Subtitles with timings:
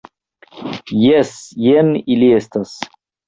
[1.01, 1.35] Jes;
[1.67, 2.73] jen ili estas.